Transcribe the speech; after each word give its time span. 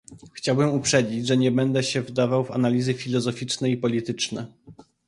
Chciałbym 0.33 0.69
uprzedzić, 0.73 1.27
że 1.27 1.37
nie 1.37 1.51
będę 1.51 1.83
się 1.83 2.01
wdawał 2.01 2.43
w 2.45 2.51
analizy 2.51 2.93
filozoficzne 2.93 3.69
i 3.69 3.77
polityczne 3.77 4.47